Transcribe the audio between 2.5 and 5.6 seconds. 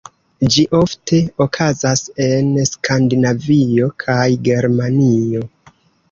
Skandinavio kaj Germanio.